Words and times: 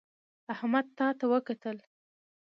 احمد 0.53 0.85
تا 0.97 1.07
ته 1.19 1.25
وکتل 1.33 1.77